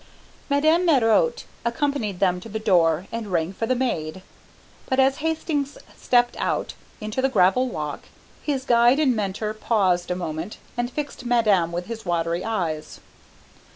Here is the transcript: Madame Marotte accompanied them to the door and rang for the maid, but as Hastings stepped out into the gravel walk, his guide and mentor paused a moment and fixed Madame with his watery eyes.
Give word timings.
Madame 0.49 0.83
Marotte 0.83 1.43
accompanied 1.63 2.19
them 2.19 2.39
to 2.39 2.49
the 2.49 2.57
door 2.57 3.05
and 3.11 3.31
rang 3.31 3.53
for 3.53 3.67
the 3.67 3.75
maid, 3.75 4.23
but 4.89 4.99
as 4.99 5.17
Hastings 5.17 5.77
stepped 5.95 6.35
out 6.37 6.73
into 6.99 7.21
the 7.21 7.29
gravel 7.29 7.69
walk, 7.69 8.05
his 8.41 8.65
guide 8.65 8.97
and 8.99 9.15
mentor 9.15 9.53
paused 9.53 10.09
a 10.09 10.15
moment 10.15 10.57
and 10.75 10.89
fixed 10.89 11.23
Madame 11.23 11.71
with 11.71 11.85
his 11.85 12.03
watery 12.03 12.43
eyes. 12.43 12.99